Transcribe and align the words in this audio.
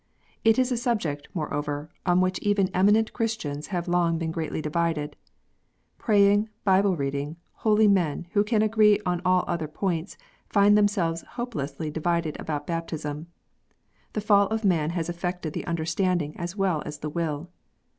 It 0.43 0.57
is 0.57 0.71
a 0.71 0.77
subject, 0.77 1.27
moreover, 1.35 1.91
on 2.07 2.21
which 2.21 2.39
even 2.39 2.69
eminent 2.73 3.13
Christians 3.13 3.67
have 3.67 3.87
long 3.87 4.17
been 4.17 4.31
greatly 4.31 4.59
divided. 4.59 5.15
Praying, 5.99 6.49
Bible 6.63 6.95
reading, 6.95 7.35
holy 7.57 7.87
men, 7.87 8.25
who 8.31 8.43
can 8.43 8.63
agree 8.63 8.99
on 9.05 9.21
all 9.23 9.43
other 9.47 9.67
points, 9.67 10.17
find 10.49 10.75
themselves 10.75 11.21
hope 11.33 11.53
lessly 11.53 11.93
divided 11.93 12.35
about 12.39 12.65
baptism. 12.65 13.27
The 14.13 14.21
fall 14.21 14.47
of 14.47 14.65
man 14.65 14.89
has 14.89 15.07
affected 15.07 15.53
the 15.53 15.67
understanding 15.67 16.35
as 16.35 16.55
well 16.55 16.81
as 16.83 16.97
the 16.97 17.07
will. 17.11 17.51